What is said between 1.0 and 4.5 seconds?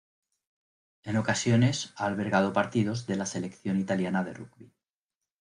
En ocasiones ha albergado partidos de la Selección italiana de